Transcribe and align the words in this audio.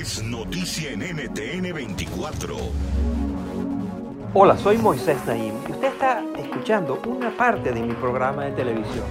es 0.00 0.22
noticia 0.22 0.92
en 0.92 1.00
NTN 1.00 1.74
24. 1.74 2.56
Hola, 4.32 4.56
soy 4.56 4.78
Moisés 4.78 5.18
Naim 5.26 5.52
y 5.68 5.72
usted 5.72 5.88
está 5.88 6.24
escuchando 6.38 7.02
una 7.06 7.36
parte 7.36 7.70
de 7.70 7.82
mi 7.82 7.92
programa 7.92 8.46
de 8.46 8.52
televisión. 8.52 9.04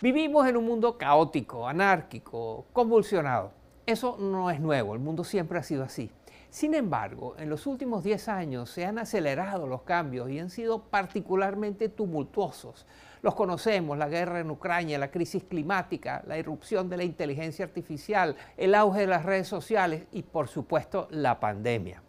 Vivimos 0.00 0.48
en 0.48 0.56
un 0.56 0.64
mundo 0.64 0.96
caótico, 0.96 1.68
anárquico, 1.68 2.64
convulsionado. 2.72 3.52
Eso 3.84 4.16
no 4.18 4.50
es 4.50 4.60
nuevo, 4.60 4.94
el 4.94 5.00
mundo 5.00 5.24
siempre 5.24 5.58
ha 5.58 5.62
sido 5.62 5.82
así. 5.82 6.10
Sin 6.48 6.72
embargo, 6.74 7.34
en 7.38 7.50
los 7.50 7.66
últimos 7.66 8.02
10 8.02 8.28
años 8.28 8.70
se 8.70 8.86
han 8.86 8.98
acelerado 8.98 9.66
los 9.66 9.82
cambios 9.82 10.30
y 10.30 10.38
han 10.38 10.48
sido 10.48 10.84
particularmente 10.84 11.90
tumultuosos. 11.90 12.86
Los 13.22 13.36
conocemos, 13.36 13.96
la 13.96 14.08
guerra 14.08 14.40
en 14.40 14.50
Ucrania, 14.50 14.98
la 14.98 15.12
crisis 15.12 15.44
climática, 15.44 16.24
la 16.26 16.38
irrupción 16.38 16.88
de 16.90 16.96
la 16.96 17.04
inteligencia 17.04 17.64
artificial, 17.64 18.34
el 18.56 18.74
auge 18.74 19.02
de 19.02 19.06
las 19.06 19.24
redes 19.24 19.46
sociales 19.46 20.02
y 20.10 20.24
por 20.24 20.48
supuesto 20.48 21.06
la 21.12 21.38
pandemia. 21.38 22.02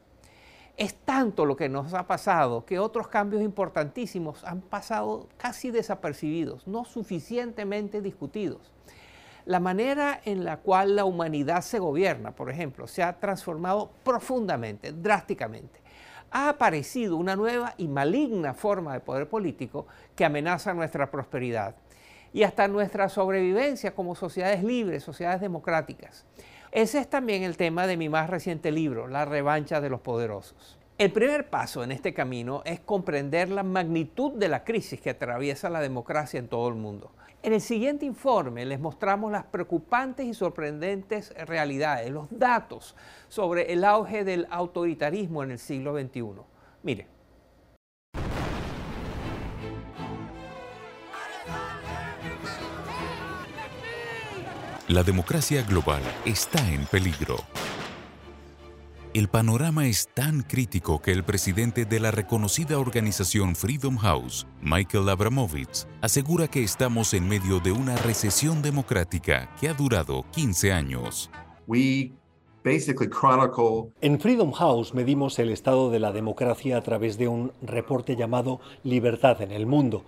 Es 0.76 0.95
tanto 0.95 1.45
lo 1.45 1.55
que 1.55 1.70
nos 1.70 1.94
ha 1.94 2.07
pasado 2.07 2.66
que 2.66 2.80
otros 2.80 3.07
cambios 3.07 3.44
importantísimos 3.44 4.44
han 4.44 4.62
pasado 4.62 5.30
casi 5.38 5.70
desapercibidos, 5.70 6.66
no 6.66 6.84
suficientemente 6.84 8.02
discutidos. 8.02 8.73
La 9.45 9.59
manera 9.59 10.20
en 10.26 10.43
la 10.43 10.57
cual 10.57 10.95
la 10.95 11.05
humanidad 11.05 11.62
se 11.62 11.77
gobierna, 11.77 12.32
por 12.32 12.49
ejemplo, 12.49 12.88
se 12.88 13.04
ha 13.04 13.20
transformado 13.20 13.91
profundamente, 14.04 14.91
drásticamente. 14.91 15.82
Ha 16.35 16.49
aparecido 16.49 17.15
una 17.15 17.35
nueva 17.35 17.75
y 17.77 17.87
maligna 17.87 18.55
forma 18.55 18.93
de 18.93 19.01
poder 19.01 19.29
político 19.29 19.85
que 20.15 20.25
amenaza 20.25 20.73
nuestra 20.73 21.11
prosperidad 21.11 21.75
y 22.33 22.41
hasta 22.41 22.67
nuestra 22.67 23.07
sobrevivencia 23.07 23.93
como 23.93 24.15
sociedades 24.15 24.63
libres, 24.63 25.03
sociedades 25.03 25.41
democráticas. 25.41 26.25
Ese 26.71 26.98
es 26.98 27.07
también 27.07 27.43
el 27.43 27.55
tema 27.55 27.85
de 27.85 27.98
mi 27.98 28.09
más 28.09 28.31
reciente 28.31 28.71
libro, 28.71 29.07
La 29.07 29.25
revancha 29.25 29.79
de 29.79 29.91
los 29.91 30.01
poderosos. 30.01 30.79
El 30.98 31.12
primer 31.12 31.51
paso 31.51 31.84
en 31.84 31.91
este 31.91 32.15
camino 32.15 32.63
es 32.65 32.79
comprender 32.79 33.49
la 33.49 33.62
magnitud 33.62 34.31
de 34.31 34.47
la 34.47 34.63
crisis 34.63 34.99
que 34.99 35.12
atraviesa 35.12 35.70
la 35.70 35.81
democracia 35.81 36.40
en 36.40 36.47
todo 36.47 36.68
el 36.68 36.73
mundo. 36.73 37.12
En 37.44 37.52
el 37.52 37.60
siguiente 37.60 38.05
informe 38.05 38.66
les 38.66 38.80
mostramos 38.80 39.30
las 39.30 39.44
preocupantes 39.44 40.26
y 40.26 40.34
sorprendentes 40.34 41.34
realidades, 41.46 42.10
los 42.10 42.27
datos 42.32 42.96
sobre 43.27 43.74
el 43.74 43.84
auge 43.84 44.24
del 44.24 44.48
autoritarismo 44.49 45.44
en 45.44 45.52
el 45.52 45.60
siglo 45.60 45.94
XXI. 45.94 46.24
Mire. 46.84 47.08
La 54.88 55.04
democracia 55.04 55.64
global 55.64 56.02
está 56.24 56.66
en 56.71 56.86
peligro. 56.86 57.36
El 59.13 59.27
panorama 59.27 59.85
es 59.85 60.09
tan 60.15 60.41
crítico 60.41 60.99
que 60.99 61.11
el 61.11 61.23
presidente 61.23 61.85
de 61.85 61.99
la 61.99 62.09
reconocida 62.09 62.79
organización 62.79 63.55
Freedom 63.55 63.97
House, 63.97 64.47
Michael 64.59 65.07
Abramovich, 65.07 65.85
asegura 66.01 66.47
que 66.47 66.63
estamos 66.63 67.13
en 67.13 67.28
medio 67.28 67.59
de 67.59 67.72
una 67.72 67.95
recesión 67.95 68.63
democrática 68.63 69.53
que 69.61 69.69
ha 69.69 69.75
durado 69.75 70.25
15 70.31 70.73
años. 70.73 71.29
En 74.01 74.19
Freedom 74.19 74.51
House 74.51 74.95
medimos 74.95 75.38
el 75.38 75.51
estado 75.51 75.91
de 75.91 76.00
la 76.00 76.11
democracia 76.11 76.78
a 76.78 76.81
través 76.81 77.19
de 77.19 77.28
un 77.28 77.51
reporte 77.61 78.16
llamado 78.16 78.61
Libertad 78.84 79.44
en 79.44 79.51
el 79.51 79.67
Mundo. 79.67 80.03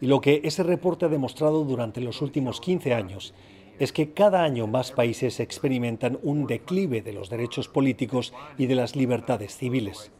Y 0.00 0.08
lo 0.08 0.20
que 0.20 0.40
ese 0.42 0.64
reporte 0.64 1.06
ha 1.06 1.08
demostrado 1.08 1.62
durante 1.62 2.00
los 2.00 2.22
últimos 2.22 2.60
15 2.60 2.92
años 2.92 3.34
es 3.78 3.92
que 3.92 4.12
cada 4.12 4.42
año 4.42 4.66
más 4.66 4.92
países 4.92 5.40
experimentan 5.40 6.18
un 6.22 6.46
declive 6.46 7.02
de 7.02 7.12
los 7.12 7.30
derechos 7.30 7.68
políticos 7.68 8.32
y 8.56 8.66
de 8.66 8.74
las 8.74 8.96
libertades 8.96 9.56
civiles. 9.56 10.10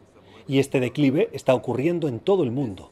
Y 0.47 0.57
este 0.57 0.79
declive 0.79 1.29
está 1.31 1.53
ocurriendo 1.53 2.07
en 2.07 2.19
todo 2.19 2.43
el 2.43 2.49
mundo. 2.49 2.91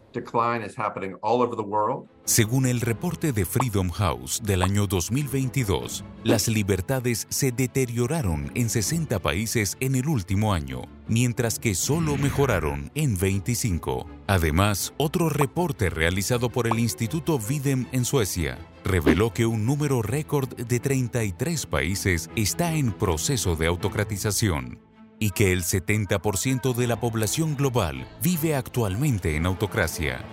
Según 2.23 2.67
el 2.67 2.81
reporte 2.81 3.31
de 3.31 3.45
Freedom 3.45 3.89
House 3.89 4.41
del 4.43 4.61
año 4.61 4.85
2022, 4.85 6.03
las 6.23 6.47
libertades 6.47 7.25
se 7.29 7.51
deterioraron 7.51 8.51
en 8.53 8.69
60 8.69 9.17
países 9.19 9.75
en 9.79 9.95
el 9.95 10.07
último 10.07 10.53
año, 10.53 10.83
mientras 11.07 11.57
que 11.57 11.73
solo 11.73 12.15
mejoraron 12.17 12.91
en 12.93 13.17
25. 13.17 14.05
Además, 14.27 14.93
otro 14.97 15.27
reporte 15.29 15.89
realizado 15.89 16.49
por 16.49 16.67
el 16.67 16.77
Instituto 16.77 17.39
Videm 17.39 17.87
en 17.91 18.05
Suecia 18.05 18.59
reveló 18.87 19.33
que 19.33 19.45
un 19.45 19.65
número 19.65 20.01
récord 20.01 20.55
de 20.55 20.79
33 20.79 21.65
países 21.65 22.29
está 22.35 22.73
en 22.73 22.91
proceso 22.91 23.55
de 23.55 23.67
autocratización 23.67 24.79
y 25.19 25.31
que 25.31 25.51
el 25.51 25.63
70% 25.63 26.73
de 26.73 26.87
la 26.87 26.99
población 26.99 27.55
global 27.55 28.07
vive 28.21 28.55
actualmente 28.55 29.35
en 29.35 29.45
autocracia. 29.45 30.23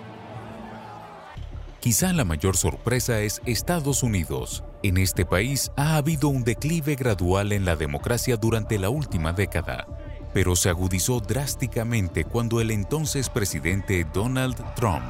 Quizá 1.80 2.12
la 2.12 2.24
mayor 2.24 2.56
sorpresa 2.56 3.20
es 3.20 3.42
Estados 3.44 4.02
Unidos. 4.02 4.64
En 4.82 4.96
este 4.96 5.26
país 5.26 5.70
ha 5.76 5.96
habido 5.96 6.28
un 6.28 6.42
declive 6.42 6.94
gradual 6.94 7.52
en 7.52 7.64
la 7.64 7.76
democracia 7.76 8.36
durante 8.36 8.78
la 8.78 8.88
última 8.88 9.32
década, 9.32 9.86
pero 10.32 10.56
se 10.56 10.70
agudizó 10.70 11.20
drásticamente 11.20 12.24
cuando 12.24 12.60
el 12.60 12.70
entonces 12.70 13.28
presidente 13.28 14.06
Donald 14.12 14.56
Trump 14.74 15.04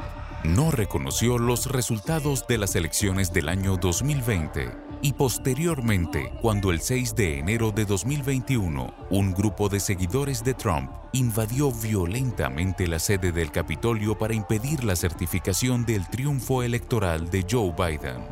no 0.44 0.70
reconoció 0.70 1.38
los 1.38 1.72
resultados 1.72 2.46
de 2.46 2.58
las 2.58 2.76
elecciones 2.76 3.32
del 3.32 3.48
año 3.48 3.78
2020 3.78 4.70
y 5.00 5.14
posteriormente, 5.14 6.32
cuando 6.42 6.70
el 6.70 6.80
6 6.80 7.14
de 7.14 7.38
enero 7.38 7.70
de 7.70 7.86
2021, 7.86 8.94
un 9.10 9.32
grupo 9.32 9.70
de 9.70 9.80
seguidores 9.80 10.44
de 10.44 10.52
Trump 10.52 10.90
invadió 11.12 11.72
violentamente 11.72 12.86
la 12.86 12.98
sede 12.98 13.32
del 13.32 13.50
Capitolio 13.50 14.18
para 14.18 14.34
impedir 14.34 14.84
la 14.84 14.96
certificación 14.96 15.86
del 15.86 16.08
triunfo 16.08 16.62
electoral 16.62 17.30
de 17.30 17.44
Joe 17.50 17.72
Biden. 17.76 18.22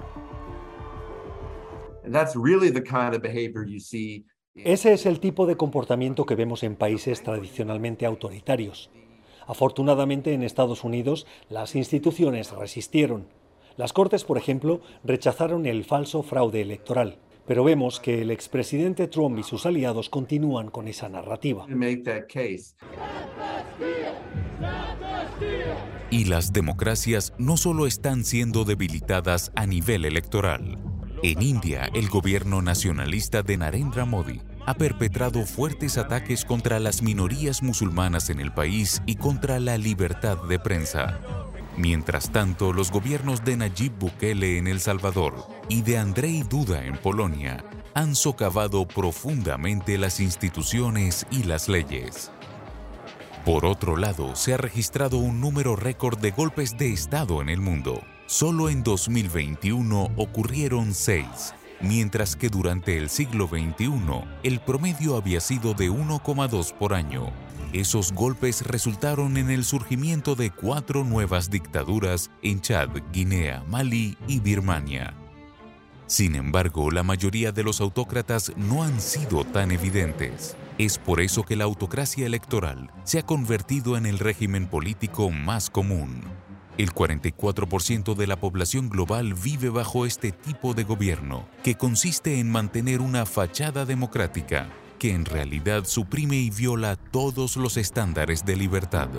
Ese 4.55 4.93
es 4.93 5.07
el 5.07 5.19
tipo 5.19 5.47
de 5.47 5.57
comportamiento 5.57 6.27
que 6.27 6.35
vemos 6.35 6.63
en 6.63 6.77
países 6.77 7.23
tradicionalmente 7.23 8.05
autoritarios. 8.05 8.91
Afortunadamente 9.47 10.33
en 10.35 10.43
Estados 10.43 10.85
Unidos 10.85 11.27
las 11.49 11.75
instituciones 11.75 12.51
resistieron. 12.53 13.27
Las 13.77 13.93
Cortes, 13.93 14.25
por 14.25 14.39
ejemplo, 14.39 14.81
rechazaron 15.05 15.67
el 15.67 15.85
falso 15.85 16.23
fraude 16.23 16.61
electoral. 16.61 17.17
Pero 17.47 17.65
vemos 17.65 17.99
que 17.99 18.23
el 18.23 18.31
expresidente 18.31 19.09
Trump 19.09 19.39
y 19.39 19.43
sus 19.43 19.67
aliados 19.67 20.09
continúan 20.09 20.71
con 20.71 20.87
esa 20.87 21.09
narrativa. 21.09 21.67
Y 26.11 26.25
las 26.27 26.53
democracias 26.53 27.33
no 27.39 27.57
solo 27.57 27.87
están 27.87 28.25
siendo 28.25 28.65
debilitadas 28.65 29.51
a 29.57 29.67
nivel 29.67 30.05
electoral. 30.05 30.79
En 31.25 31.43
India, 31.43 31.89
el 31.95 32.09
gobierno 32.09 32.63
nacionalista 32.63 33.43
de 33.43 33.57
Narendra 33.57 34.05
Modi 34.05 34.41
ha 34.67 34.75
perpetrado 34.75 35.45
fuertes 35.45 35.99
ataques 35.99 36.45
contra 36.45 36.79
las 36.79 37.03
minorías 37.03 37.63
musulmanas 37.63 38.31
en 38.31 38.41
el 38.41 38.53
país 38.53 39.03
y 39.07 39.17
contra 39.17 39.59
la 39.59 39.79
libertad 39.79 40.39
de 40.49 40.59
prensa. 40.59 41.21
Mientras 41.77 42.31
tanto, 42.31 42.73
los 42.73 42.91
gobiernos 42.91 43.45
de 43.45 43.57
Nayib 43.57 43.93
Bukele 43.99 44.59
en 44.59 44.67
El 44.67 44.81
Salvador 44.81 45.35
y 45.69 45.83
de 45.83 45.99
Andrei 45.99 46.43
Duda 46.43 46.85
en 46.85 46.97
Polonia 46.97 47.65
han 47.95 48.15
socavado 48.15 48.87
profundamente 48.87 49.99
las 49.99 50.21
instituciones 50.21 51.27
y 51.31 51.45
las 51.45 51.69
leyes. 51.69 52.31
Por 53.45 53.67
otro 53.67 53.97
lado, 53.97 54.37
se 54.37 54.55
ha 54.55 54.57
registrado 54.57 55.19
un 55.19 55.41
número 55.41 55.75
récord 55.75 56.19
de 56.19 56.31
golpes 56.31 56.77
de 56.79 56.93
Estado 56.93 57.43
en 57.43 57.49
el 57.49 57.61
mundo. 57.61 58.01
Solo 58.27 58.71
en 58.71 58.85
2021 58.85 60.11
ocurrieron 60.17 60.95
seis, 60.95 61.53
mientras 61.83 62.37
que 62.37 62.49
durante 62.49 62.97
el 62.97 63.11
siglo 63.11 63.49
XXI 63.49 63.91
el 64.43 64.61
promedio 64.61 65.17
había 65.17 65.41
sido 65.41 65.75
de 65.75 65.91
1,2 65.91 66.73
por 66.75 66.95
año. 66.95 67.33
Esos 67.73 68.13
golpes 68.13 68.67
resultaron 68.67 69.37
en 69.39 69.51
el 69.51 69.65
surgimiento 69.65 70.35
de 70.35 70.51
cuatro 70.51 71.05
nuevas 71.05 71.51
dictaduras 71.51 72.31
en 72.43 72.61
Chad, 72.61 72.91
Guinea, 73.13 73.65
Mali 73.67 74.19
y 74.27 74.41
Birmania. 74.41 75.15
Sin 76.07 76.35
embargo, 76.35 76.91
la 76.91 77.03
mayoría 77.03 77.53
de 77.53 77.63
los 77.63 77.81
autócratas 77.81 78.53
no 78.57 78.83
han 78.83 79.01
sido 79.01 79.45
tan 79.45 79.71
evidentes. 79.71 80.57
Es 80.77 80.99
por 80.99 81.23
eso 81.23 81.45
que 81.45 81.57
la 81.57 81.65
autocracia 81.65 82.27
electoral 82.27 82.91
se 83.05 83.19
ha 83.19 83.23
convertido 83.23 83.97
en 83.97 84.05
el 84.05 84.19
régimen 84.19 84.67
político 84.67 85.31
más 85.31 85.71
común. 85.71 86.23
El 86.79 86.95
44% 86.95 88.15
de 88.15 88.27
la 88.27 88.37
población 88.37 88.89
global 88.89 89.35
vive 89.35 89.69
bajo 89.69 90.07
este 90.07 90.33
tipo 90.33 90.73
de 90.73 90.85
gobierno, 90.85 91.47
que 91.63 91.75
consiste 91.75 92.41
en 92.41 92.51
mantener 92.51 93.03
una 93.03 93.27
fachada 93.27 93.85
democrática 93.85 94.69
que 94.99 95.13
en 95.13 95.27
realidad 95.27 95.85
suprime 95.85 96.37
y 96.37 96.49
viola 96.49 96.97
todos 96.97 97.57
los 97.59 97.77
estándares 97.77 98.47
de 98.47 98.57
libertad. 98.57 99.11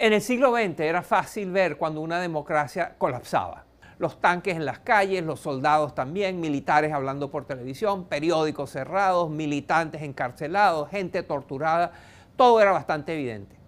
En 0.00 0.12
el 0.12 0.20
siglo 0.20 0.52
XX 0.52 0.80
era 0.80 1.02
fácil 1.02 1.52
ver 1.52 1.76
cuando 1.76 2.00
una 2.00 2.18
democracia 2.18 2.96
colapsaba. 2.98 3.66
Los 3.98 4.20
tanques 4.20 4.56
en 4.56 4.64
las 4.64 4.80
calles, 4.80 5.22
los 5.22 5.38
soldados 5.38 5.94
también, 5.94 6.40
militares 6.40 6.92
hablando 6.92 7.30
por 7.30 7.44
televisión, 7.44 8.06
periódicos 8.06 8.70
cerrados, 8.70 9.30
militantes 9.30 10.02
encarcelados, 10.02 10.90
gente 10.90 11.22
torturada, 11.22 11.92
todo 12.34 12.60
era 12.60 12.72
bastante 12.72 13.14
evidente. 13.14 13.63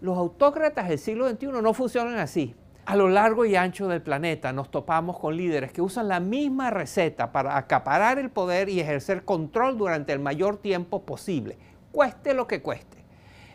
Los 0.00 0.16
autócratas 0.16 0.88
del 0.88 0.98
siglo 0.98 1.28
XXI 1.28 1.48
no 1.62 1.74
funcionan 1.74 2.18
así. 2.18 2.54
A 2.86 2.96
lo 2.96 3.10
largo 3.10 3.44
y 3.44 3.54
ancho 3.54 3.86
del 3.86 4.00
planeta 4.00 4.50
nos 4.50 4.70
topamos 4.70 5.18
con 5.18 5.36
líderes 5.36 5.72
que 5.72 5.82
usan 5.82 6.08
la 6.08 6.20
misma 6.20 6.70
receta 6.70 7.32
para 7.32 7.58
acaparar 7.58 8.18
el 8.18 8.30
poder 8.30 8.70
y 8.70 8.80
ejercer 8.80 9.26
control 9.26 9.76
durante 9.76 10.14
el 10.14 10.18
mayor 10.18 10.56
tiempo 10.56 11.02
posible, 11.02 11.58
cueste 11.92 12.32
lo 12.32 12.46
que 12.46 12.62
cueste. 12.62 13.04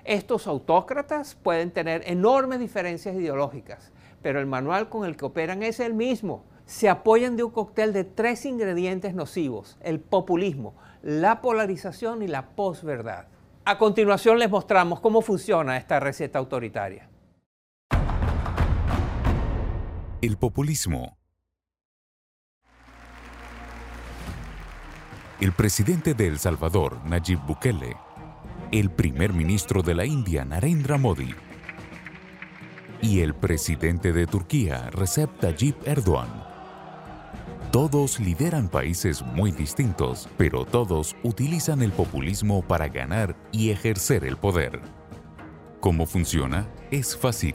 Estos 0.04 0.46
autócratas 0.46 1.34
pueden 1.34 1.72
tener 1.72 2.04
enormes 2.06 2.60
diferencias 2.60 3.16
ideológicas, 3.16 3.92
pero 4.22 4.40
el 4.40 4.46
manual 4.46 4.88
con 4.88 5.04
el 5.04 5.18
que 5.18 5.26
operan 5.26 5.64
es 5.64 5.80
el 5.80 5.96
mismo. 5.96 6.46
Se 6.68 6.90
apoyan 6.90 7.38
de 7.38 7.44
un 7.44 7.52
cóctel 7.52 7.92
de 7.92 8.04
tres 8.04 8.46
ingredientes 8.46 9.16
nocivos, 9.16 9.78
el 9.82 10.00
populismo, 10.00 10.76
la 11.02 11.42
polarización 11.42 12.22
y 12.22 12.28
la 12.28 12.50
posverdad. 12.50 13.26
A 13.68 13.80
continuación 13.80 14.38
les 14.38 14.48
mostramos 14.48 15.00
cómo 15.00 15.24
funciona 15.24 15.76
esta 15.78 16.00
receta 16.00 16.38
autoritaria. 16.38 17.10
El 20.22 20.38
populismo. 20.38 21.18
El 25.42 25.52
presidente 25.54 26.14
de 26.14 26.28
El 26.28 26.38
Salvador, 26.38 27.04
Nayib 27.06 27.40
Bukele, 27.40 27.98
el 28.72 28.92
primer 28.92 29.34
ministro 29.34 29.82
de 29.82 29.96
la 29.96 30.06
India, 30.06 30.46
Narendra 30.46 31.00
Modi, 31.00 31.34
y 33.02 33.22
el 33.22 33.34
presidente 33.34 34.14
de 34.14 34.28
Turquía, 34.28 34.92
Recep 34.92 35.40
Tayyip 35.40 35.88
Erdogan. 35.88 36.45
Todos 37.76 38.22
lideran 38.22 38.70
países 38.70 39.22
muy 39.22 39.52
distintos, 39.52 40.30
pero 40.38 40.64
todos 40.64 41.14
utilizan 41.24 41.82
el 41.82 41.92
populismo 41.92 42.62
para 42.62 42.88
ganar 42.88 43.36
y 43.52 43.70
ejercer 43.70 44.24
el 44.24 44.38
poder. 44.38 44.80
¿Cómo 45.82 46.06
funciona? 46.06 46.70
Es 46.90 47.18
fácil. 47.18 47.54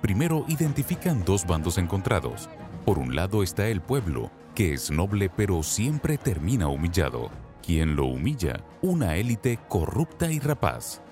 Primero 0.00 0.46
identifican 0.48 1.22
dos 1.22 1.46
bandos 1.46 1.76
encontrados. 1.76 2.48
Por 2.86 2.98
un 2.98 3.14
lado 3.14 3.42
está 3.42 3.68
el 3.68 3.82
pueblo, 3.82 4.30
que 4.54 4.72
es 4.72 4.90
noble 4.90 5.28
pero 5.28 5.62
siempre 5.62 6.16
termina 6.16 6.68
humillado. 6.68 7.28
¿Quién 7.62 7.94
lo 7.94 8.06
humilla? 8.06 8.64
Una 8.80 9.16
élite 9.16 9.58
corrupta 9.68 10.32
y 10.32 10.38
rapaz. 10.38 11.02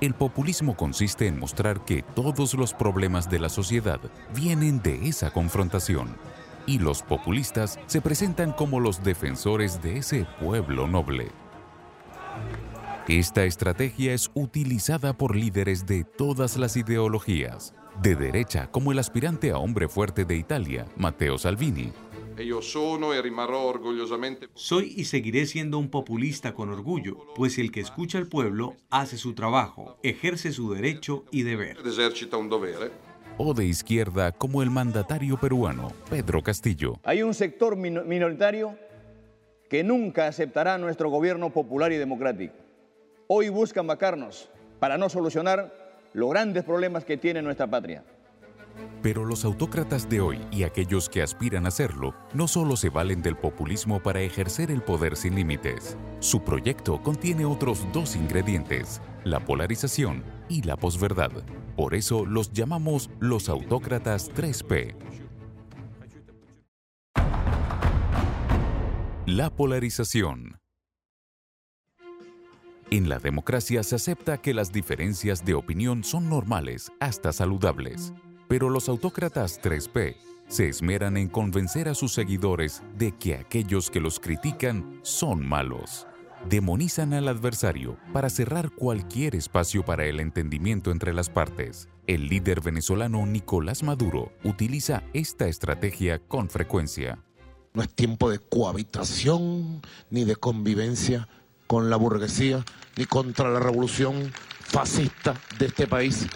El 0.00 0.14
populismo 0.14 0.76
consiste 0.76 1.28
en 1.28 1.38
mostrar 1.38 1.84
que 1.84 2.02
todos 2.02 2.54
los 2.54 2.74
problemas 2.74 3.30
de 3.30 3.38
la 3.38 3.48
sociedad 3.48 4.00
vienen 4.34 4.82
de 4.82 5.06
esa 5.06 5.30
confrontación. 5.30 6.08
Y 6.66 6.78
los 6.78 7.02
populistas 7.02 7.78
se 7.86 8.00
presentan 8.00 8.52
como 8.52 8.80
los 8.80 9.02
defensores 9.02 9.82
de 9.82 9.98
ese 9.98 10.26
pueblo 10.40 10.86
noble. 10.86 11.28
Esta 13.08 13.44
estrategia 13.44 14.14
es 14.14 14.30
utilizada 14.34 15.12
por 15.12 15.34
líderes 15.34 15.86
de 15.86 16.04
todas 16.04 16.56
las 16.56 16.76
ideologías, 16.76 17.74
de 18.00 18.14
derecha 18.14 18.70
como 18.70 18.92
el 18.92 19.00
aspirante 19.00 19.50
a 19.50 19.58
hombre 19.58 19.88
fuerte 19.88 20.24
de 20.24 20.36
Italia, 20.36 20.86
Matteo 20.96 21.36
Salvini. 21.36 21.92
Soy 24.54 24.94
y 24.96 25.04
seguiré 25.04 25.46
siendo 25.46 25.78
un 25.78 25.90
populista 25.90 26.54
con 26.54 26.70
orgullo, 26.70 27.18
pues 27.34 27.58
el 27.58 27.70
que 27.72 27.80
escucha 27.80 28.18
al 28.18 28.28
pueblo 28.28 28.76
hace 28.88 29.18
su 29.18 29.34
trabajo, 29.34 29.98
ejerce 30.02 30.52
su 30.52 30.72
derecho 30.72 31.24
y 31.30 31.42
deber. 31.42 31.82
O 33.44 33.54
de 33.54 33.64
izquierda 33.64 34.30
como 34.30 34.62
el 34.62 34.70
mandatario 34.70 35.36
peruano, 35.36 35.90
Pedro 36.08 36.42
Castillo. 36.42 37.00
Hay 37.02 37.24
un 37.24 37.34
sector 37.34 37.76
minoritario 37.76 38.76
que 39.68 39.82
nunca 39.82 40.28
aceptará 40.28 40.78
nuestro 40.78 41.10
gobierno 41.10 41.50
popular 41.50 41.90
y 41.90 41.96
democrático 41.96 42.54
hoy 43.34 43.48
buscan 43.48 43.86
vacarnos 43.86 44.50
para 44.78 44.98
no 44.98 45.08
solucionar 45.08 45.72
los 46.12 46.28
grandes 46.30 46.64
problemas 46.64 47.04
que 47.06 47.16
tiene 47.16 47.40
nuestra 47.40 47.66
patria. 47.66 48.04
Pero 49.02 49.24
los 49.24 49.44
autócratas 49.44 50.08
de 50.08 50.20
hoy 50.20 50.38
y 50.50 50.64
aquellos 50.64 51.08
que 51.08 51.22
aspiran 51.22 51.64
a 51.64 51.68
hacerlo 51.68 52.14
no 52.34 52.46
solo 52.46 52.76
se 52.76 52.90
valen 52.90 53.22
del 53.22 53.36
populismo 53.36 54.02
para 54.02 54.20
ejercer 54.20 54.70
el 54.70 54.82
poder 54.82 55.16
sin 55.16 55.34
límites. 55.34 55.96
Su 56.20 56.42
proyecto 56.42 57.02
contiene 57.02 57.46
otros 57.46 57.86
dos 57.92 58.16
ingredientes, 58.16 59.00
la 59.24 59.40
polarización 59.40 60.22
y 60.52 60.60
la 60.60 60.76
posverdad. 60.76 61.32
Por 61.76 61.94
eso 61.94 62.26
los 62.26 62.52
llamamos 62.52 63.08
los 63.20 63.48
autócratas 63.48 64.30
3P. 64.32 64.94
La 69.24 69.48
polarización. 69.48 70.58
En 72.90 73.08
la 73.08 73.18
democracia 73.18 73.82
se 73.82 73.94
acepta 73.94 74.36
que 74.36 74.52
las 74.52 74.72
diferencias 74.72 75.42
de 75.42 75.54
opinión 75.54 76.04
son 76.04 76.28
normales, 76.28 76.92
hasta 77.00 77.32
saludables. 77.32 78.12
Pero 78.48 78.68
los 78.68 78.90
autócratas 78.90 79.58
3P 79.62 80.16
se 80.48 80.68
esmeran 80.68 81.16
en 81.16 81.28
convencer 81.28 81.88
a 81.88 81.94
sus 81.94 82.12
seguidores 82.12 82.82
de 82.98 83.12
que 83.12 83.36
aquellos 83.36 83.90
que 83.90 84.00
los 84.00 84.20
critican 84.20 85.00
son 85.02 85.48
malos. 85.48 86.06
Demonizan 86.48 87.14
al 87.14 87.28
adversario 87.28 87.96
para 88.12 88.28
cerrar 88.28 88.70
cualquier 88.70 89.36
espacio 89.36 89.84
para 89.84 90.04
el 90.06 90.20
entendimiento 90.20 90.90
entre 90.90 91.14
las 91.14 91.30
partes. 91.30 91.88
El 92.06 92.28
líder 92.28 92.60
venezolano 92.60 93.24
Nicolás 93.26 93.82
Maduro 93.82 94.32
utiliza 94.42 95.04
esta 95.12 95.46
estrategia 95.46 96.18
con 96.18 96.50
frecuencia. 96.50 97.18
No 97.74 97.82
es 97.82 97.94
tiempo 97.94 98.28
de 98.28 98.38
cohabitación 98.38 99.80
ni 100.10 100.24
de 100.24 100.36
convivencia 100.36 101.28
con 101.66 101.88
la 101.88 101.96
burguesía 101.96 102.64
ni 102.96 103.06
contra 103.06 103.48
la 103.48 103.60
revolución 103.60 104.32
fascista 104.60 105.40
de 105.58 105.66
este 105.66 105.86
país. 105.86 106.26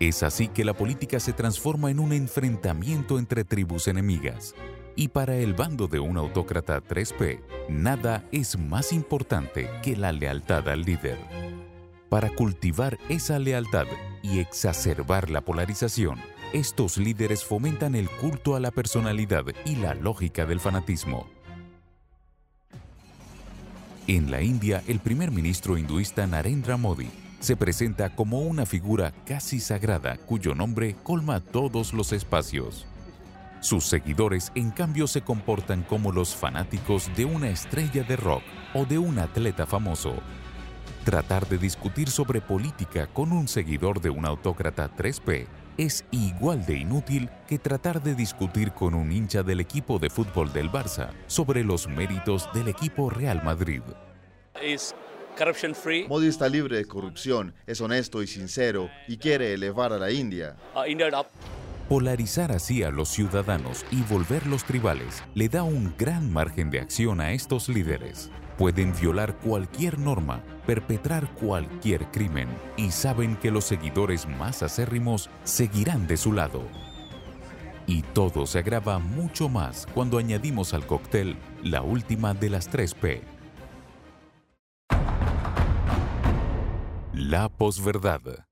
Es 0.00 0.22
así 0.22 0.48
que 0.48 0.64
la 0.64 0.74
política 0.74 1.18
se 1.18 1.32
transforma 1.32 1.90
en 1.90 1.98
un 1.98 2.12
enfrentamiento 2.12 3.18
entre 3.18 3.44
tribus 3.44 3.88
enemigas. 3.88 4.54
Y 4.96 5.08
para 5.08 5.34
el 5.36 5.54
bando 5.54 5.88
de 5.88 5.98
un 5.98 6.16
autócrata 6.16 6.80
3P, 6.80 7.40
nada 7.68 8.24
es 8.30 8.56
más 8.58 8.92
importante 8.92 9.68
que 9.82 9.96
la 9.96 10.12
lealtad 10.12 10.68
al 10.68 10.82
líder. 10.82 11.18
Para 12.08 12.30
cultivar 12.30 12.98
esa 13.08 13.40
lealtad 13.40 13.86
y 14.22 14.38
exacerbar 14.38 15.30
la 15.30 15.40
polarización, 15.40 16.20
estos 16.52 16.96
líderes 16.96 17.44
fomentan 17.44 17.96
el 17.96 18.08
culto 18.08 18.54
a 18.54 18.60
la 18.60 18.70
personalidad 18.70 19.44
y 19.64 19.74
la 19.76 19.94
lógica 19.94 20.46
del 20.46 20.60
fanatismo. 20.60 21.26
En 24.06 24.30
la 24.30 24.42
India, 24.42 24.82
el 24.86 25.00
primer 25.00 25.32
ministro 25.32 25.76
hinduista 25.76 26.24
Narendra 26.26 26.76
Modi 26.76 27.10
se 27.40 27.56
presenta 27.56 28.14
como 28.14 28.42
una 28.42 28.64
figura 28.64 29.12
casi 29.26 29.58
sagrada 29.58 30.18
cuyo 30.18 30.54
nombre 30.54 30.94
colma 31.02 31.40
todos 31.40 31.92
los 31.92 32.12
espacios. 32.12 32.86
Sus 33.64 33.84
seguidores, 33.84 34.52
en 34.54 34.70
cambio, 34.70 35.06
se 35.06 35.22
comportan 35.22 35.84
como 35.84 36.12
los 36.12 36.36
fanáticos 36.36 37.10
de 37.16 37.24
una 37.24 37.48
estrella 37.48 38.02
de 38.02 38.14
rock 38.14 38.42
o 38.74 38.84
de 38.84 38.98
un 38.98 39.18
atleta 39.18 39.64
famoso. 39.64 40.16
Tratar 41.02 41.48
de 41.48 41.56
discutir 41.56 42.10
sobre 42.10 42.42
política 42.42 43.06
con 43.06 43.32
un 43.32 43.48
seguidor 43.48 44.02
de 44.02 44.10
un 44.10 44.26
autócrata 44.26 44.94
3P 44.94 45.46
es 45.78 46.04
igual 46.10 46.66
de 46.66 46.76
inútil 46.76 47.30
que 47.48 47.58
tratar 47.58 48.02
de 48.02 48.14
discutir 48.14 48.72
con 48.72 48.92
un 48.92 49.10
hincha 49.10 49.42
del 49.42 49.60
equipo 49.60 49.98
de 49.98 50.10
fútbol 50.10 50.52
del 50.52 50.70
Barça 50.70 51.08
sobre 51.26 51.64
los 51.64 51.88
méritos 51.88 52.50
del 52.52 52.68
equipo 52.68 53.08
Real 53.08 53.42
Madrid. 53.42 53.80
Modi 56.08 56.28
está 56.28 56.50
libre 56.50 56.76
de 56.76 56.84
corrupción, 56.84 57.54
es 57.66 57.80
honesto 57.80 58.22
y 58.22 58.26
sincero 58.26 58.90
y 59.08 59.16
quiere 59.16 59.54
elevar 59.54 59.94
a 59.94 59.98
la 59.98 60.10
India. 60.10 60.54
Uh, 60.74 60.84
Polarizar 61.88 62.50
así 62.50 62.82
a 62.82 62.90
los 62.90 63.10
ciudadanos 63.10 63.84
y 63.90 64.00
volverlos 64.02 64.64
tribales 64.64 65.22
le 65.34 65.50
da 65.50 65.64
un 65.64 65.94
gran 65.98 66.32
margen 66.32 66.70
de 66.70 66.80
acción 66.80 67.20
a 67.20 67.32
estos 67.32 67.68
líderes. 67.68 68.30
Pueden 68.56 68.94
violar 68.98 69.36
cualquier 69.36 69.98
norma, 69.98 70.42
perpetrar 70.66 71.28
cualquier 71.34 72.10
crimen 72.10 72.48
y 72.78 72.90
saben 72.90 73.36
que 73.36 73.50
los 73.50 73.64
seguidores 73.64 74.26
más 74.26 74.62
acérrimos 74.62 75.28
seguirán 75.42 76.06
de 76.06 76.16
su 76.16 76.32
lado. 76.32 76.62
Y 77.86 78.00
todo 78.00 78.46
se 78.46 78.60
agrava 78.60 78.98
mucho 78.98 79.50
más 79.50 79.86
cuando 79.92 80.16
añadimos 80.16 80.72
al 80.72 80.86
cóctel 80.86 81.36
la 81.62 81.82
última 81.82 82.32
de 82.32 82.48
las 82.48 82.68
tres 82.68 82.94
P. 82.94 83.22
La 87.12 87.50
posverdad. 87.50 88.46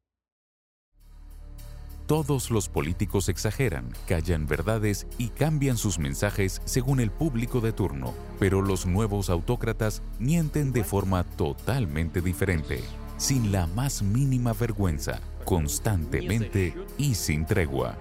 Todos 2.06 2.50
los 2.50 2.68
políticos 2.68 3.28
exageran, 3.28 3.90
callan 4.06 4.46
verdades 4.46 5.06
y 5.18 5.28
cambian 5.28 5.76
sus 5.76 5.98
mensajes 5.98 6.62
según 6.64 7.00
el 7.00 7.10
público 7.10 7.60
de 7.60 7.72
turno, 7.72 8.14
pero 8.38 8.60
los 8.60 8.86
nuevos 8.86 9.30
autócratas 9.30 10.02
mienten 10.18 10.72
de 10.72 10.84
forma 10.84 11.24
totalmente 11.24 12.20
diferente, 12.20 12.82
sin 13.16 13.52
la 13.52 13.66
más 13.68 14.02
mínima 14.02 14.52
vergüenza, 14.52 15.20
constantemente 15.44 16.74
y 16.98 17.14
sin 17.14 17.46
tregua. 17.46 17.96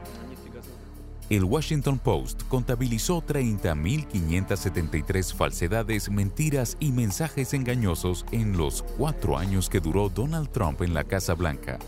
El 1.29 1.45
Washington 1.45 1.97
Post 1.97 2.41
contabilizó 2.49 3.25
30.573 3.25 5.33
falsedades, 5.33 6.11
mentiras 6.11 6.75
y 6.81 6.91
mensajes 6.91 7.53
engañosos 7.53 8.25
en 8.33 8.57
los 8.57 8.83
cuatro 8.97 9.37
años 9.37 9.69
que 9.69 9.79
duró 9.79 10.09
Donald 10.09 10.49
Trump 10.49 10.81
en 10.81 10.93
la 10.93 11.05
Casa 11.05 11.33
Blanca. 11.33 11.79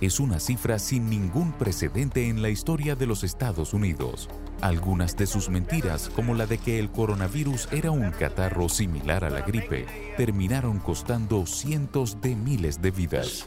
Es 0.00 0.18
una 0.18 0.40
cifra 0.40 0.78
sin 0.78 1.10
ningún 1.10 1.52
precedente 1.52 2.26
en 2.28 2.40
la 2.40 2.48
historia 2.48 2.96
de 2.96 3.06
los 3.06 3.22
Estados 3.22 3.74
Unidos. 3.74 4.30
Algunas 4.62 5.14
de 5.14 5.26
sus 5.26 5.50
mentiras, 5.50 6.08
como 6.16 6.34
la 6.34 6.46
de 6.46 6.56
que 6.56 6.78
el 6.78 6.90
coronavirus 6.90 7.68
era 7.70 7.90
un 7.90 8.10
catarro 8.10 8.70
similar 8.70 9.24
a 9.24 9.30
la 9.30 9.42
gripe, 9.42 9.84
terminaron 10.16 10.78
costando 10.78 11.44
cientos 11.44 12.18
de 12.22 12.34
miles 12.34 12.80
de 12.80 12.90
vidas. 12.90 13.46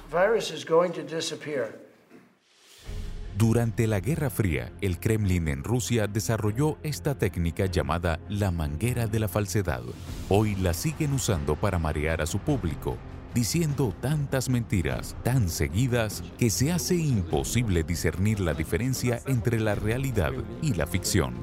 Durante 3.36 3.88
la 3.88 4.00
Guerra 4.00 4.30
Fría, 4.30 4.72
el 4.80 5.00
Kremlin 5.00 5.48
en 5.48 5.64
Rusia 5.64 6.06
desarrolló 6.06 6.78
esta 6.84 7.18
técnica 7.18 7.66
llamada 7.66 8.20
la 8.30 8.52
manguera 8.52 9.08
de 9.08 9.20
la 9.20 9.28
falsedad. 9.28 9.82
Hoy 10.30 10.54
la 10.54 10.76
siguen 10.76 11.14
usando 11.14 11.56
para 11.56 11.80
marear 11.80 12.22
a 12.22 12.28
su 12.28 12.38
público, 12.38 12.96
diciendo 13.34 13.94
tantas 14.02 14.50
mentiras 14.50 15.16
tan 15.24 15.50
seguidas 15.50 16.24
que 16.38 16.50
se 16.50 16.72
hace 16.72 16.96
imposible 16.96 17.84
discernir 17.84 18.40
la 18.40 18.54
diferencia 18.54 19.22
entre 19.26 19.60
la 19.60 19.76
realidad 19.76 20.34
y 20.62 20.74
la 20.74 20.88
ficción. 20.88 21.34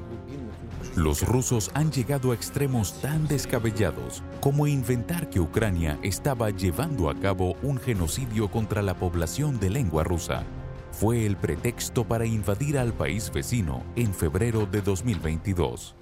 Los 0.95 1.25
rusos 1.25 1.71
han 1.73 1.91
llegado 1.91 2.31
a 2.31 2.35
extremos 2.35 2.99
tan 3.01 3.27
descabellados 3.27 4.23
como 4.41 4.67
inventar 4.67 5.29
que 5.29 5.39
Ucrania 5.39 5.97
estaba 6.03 6.49
llevando 6.49 7.09
a 7.09 7.15
cabo 7.19 7.55
un 7.61 7.77
genocidio 7.77 8.49
contra 8.49 8.81
la 8.81 8.95
población 8.95 9.59
de 9.59 9.69
lengua 9.69 10.03
rusa 10.03 10.45
fue 10.91 11.25
el 11.25 11.37
pretexto 11.37 12.03
para 12.03 12.25
invadir 12.25 12.77
al 12.77 12.93
país 12.93 13.31
vecino 13.33 13.83
en 13.95 14.13
febrero 14.13 14.65
de 14.65 14.81
2022. 14.81 15.95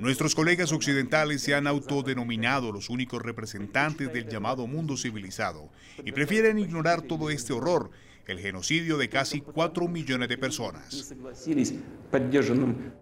Nuestros 0.00 0.34
colegas 0.34 0.72
occidentales 0.72 1.42
se 1.42 1.54
han 1.54 1.66
autodenominado 1.66 2.72
los 2.72 2.90
únicos 2.90 3.22
representantes 3.22 4.12
del 4.12 4.28
llamado 4.28 4.66
mundo 4.66 4.96
civilizado 4.96 5.68
y 6.04 6.12
prefieren 6.12 6.58
ignorar 6.58 7.02
todo 7.02 7.30
este 7.30 7.52
horror, 7.52 7.90
el 8.26 8.38
genocidio 8.38 8.96
de 8.96 9.08
casi 9.08 9.40
4 9.40 9.88
millones 9.88 10.28
de 10.28 10.38
personas. 10.38 11.14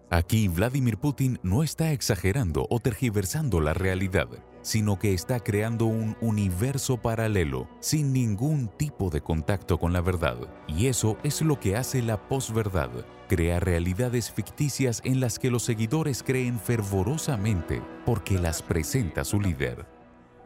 Aquí 0.09 0.47
Vladimir 0.47 0.97
Putin 0.97 1.39
no 1.43 1.63
está 1.63 1.91
exagerando 1.91 2.65
o 2.69 2.79
tergiversando 2.79 3.59
la 3.59 3.73
realidad 3.73 4.27
sino 4.69 4.99
que 4.99 5.15
está 5.15 5.39
creando 5.39 5.87
un 5.87 6.15
universo 6.21 6.97
paralelo 6.97 7.67
sin 7.79 8.13
ningún 8.13 8.67
tipo 8.67 9.09
de 9.09 9.19
contacto 9.19 9.79
con 9.79 9.93
la 9.93 10.01
verdad. 10.01 10.37
Y 10.67 10.85
eso 10.85 11.17
es 11.23 11.41
lo 11.41 11.59
que 11.59 11.75
hace 11.75 12.03
la 12.03 12.27
posverdad. 12.27 12.91
Crea 13.27 13.59
realidades 13.59 14.31
ficticias 14.31 15.01
en 15.03 15.21
las 15.21 15.39
que 15.39 15.49
los 15.49 15.63
seguidores 15.63 16.21
creen 16.21 16.59
fervorosamente 16.59 17.81
porque 18.05 18.37
las 18.37 18.61
presenta 18.61 19.23
su 19.23 19.41
líder. 19.41 19.87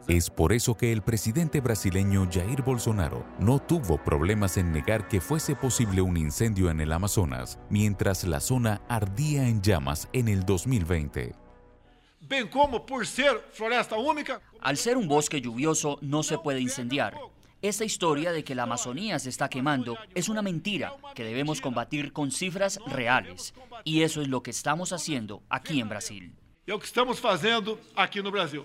Es 0.08 0.30
por 0.30 0.54
eso 0.54 0.74
que 0.74 0.90
el 0.90 1.02
presidente 1.02 1.60
brasileño 1.60 2.26
Jair 2.32 2.62
Bolsonaro 2.62 3.26
no 3.38 3.58
tuvo 3.58 4.02
problemas 4.02 4.56
en 4.56 4.72
negar 4.72 5.06
que 5.06 5.20
fuese 5.20 5.54
posible 5.54 6.00
un 6.00 6.16
incendio 6.16 6.70
en 6.70 6.80
el 6.80 6.92
Amazonas 6.92 7.58
mientras 7.68 8.24
la 8.24 8.40
zona 8.40 8.80
ardía 8.88 9.46
en 9.46 9.60
llamas 9.60 10.08
en 10.14 10.28
el 10.28 10.44
2020 10.46 11.43
como 12.50 12.86
por 12.86 13.06
ser 13.06 13.44
floresta 13.52 13.96
única. 13.96 14.40
Al 14.60 14.76
ser 14.76 14.96
un 14.96 15.08
bosque 15.08 15.40
lluvioso 15.40 15.98
no 16.00 16.22
se 16.22 16.38
puede 16.38 16.60
incendiar. 16.60 17.16
Esta 17.62 17.84
historia 17.84 18.32
de 18.32 18.44
que 18.44 18.54
la 18.54 18.64
Amazonía 18.64 19.18
se 19.18 19.30
está 19.30 19.48
quemando 19.48 19.96
es 20.14 20.28
una 20.28 20.42
mentira 20.42 20.94
que 21.14 21.24
debemos 21.24 21.60
combatir 21.60 22.12
con 22.12 22.30
cifras 22.30 22.78
reales. 22.86 23.54
Y 23.84 24.02
eso 24.02 24.20
es 24.20 24.28
lo 24.28 24.42
que 24.42 24.50
estamos 24.50 24.92
haciendo 24.92 25.42
aquí 25.48 25.80
en 25.80 25.88
Brasil. 25.88 26.34
lo 26.66 26.78
que 26.78 26.86
estamos 26.86 27.22
haciendo 27.24 27.78
aquí 27.94 28.18
en 28.18 28.30
Brasil. 28.30 28.64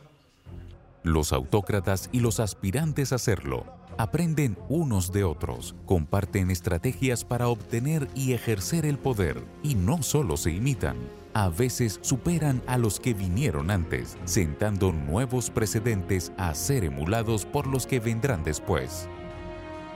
Los 1.04 1.34
autócratas 1.34 2.10
y 2.12 2.20
los 2.20 2.40
aspirantes 2.40 3.12
a 3.12 3.16
hacerlo 3.16 3.66
aprenden 3.98 4.58
unos 4.70 5.12
de 5.12 5.26
otros, 5.26 5.76
comparten 5.86 6.52
estrategias 6.52 7.26
para 7.26 7.50
obtener 7.50 8.08
y 8.16 8.32
ejercer 8.32 8.86
el 8.86 8.98
poder 8.98 9.44
y 9.64 9.76
no 9.76 10.02
solo 10.04 10.38
se 10.38 10.52
imitan, 10.52 10.96
a 11.34 11.50
veces 11.50 12.00
superan 12.02 12.62
a 12.68 12.78
los 12.78 13.00
que 13.00 13.14
vinieron 13.14 13.72
antes, 13.72 14.18
sentando 14.26 14.92
nuevos 14.92 15.50
precedentes 15.50 16.32
a 16.38 16.54
ser 16.56 16.84
emulados 16.84 17.46
por 17.46 17.68
los 17.68 17.86
que 17.86 18.00
vendrán 18.00 18.44
después. 18.44 19.08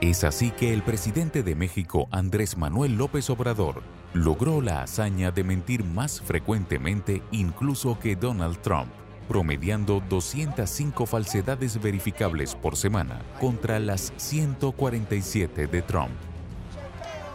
Es 0.00 0.24
así 0.24 0.50
que 0.50 0.74
el 0.74 0.82
presidente 0.82 1.42
de 1.42 1.54
México, 1.54 2.08
Andrés 2.10 2.58
Manuel 2.58 2.96
López 2.96 3.30
Obrador, 3.30 3.82
logró 4.12 4.60
la 4.60 4.82
hazaña 4.82 5.30
de 5.30 5.44
mentir 5.44 5.84
más 5.84 6.20
frecuentemente 6.20 7.22
incluso 7.30 7.98
que 7.98 8.16
Donald 8.16 8.58
Trump 8.60 8.88
promediando 9.28 10.02
205 10.08 11.06
falsedades 11.06 11.80
verificables 11.80 12.54
por 12.54 12.76
semana 12.76 13.22
contra 13.40 13.78
las 13.78 14.12
147 14.16 15.66
de 15.66 15.82
Trump. 15.82 16.33